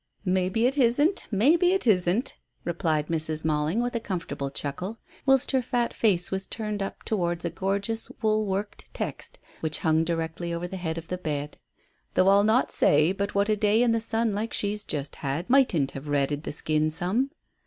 [0.25, 3.45] "Maybe it isn't maybe it isn't," replied Mrs.
[3.45, 8.09] Malling, with a comfortable chuckle, whilst her fat face was turned up towards a gorgeous
[8.19, 11.59] wool worked text which hung directly over the head of the bed,
[12.15, 15.47] "though I'll not say but what a day in the sun like she's just had
[15.47, 17.29] mightn't have redded the skin some."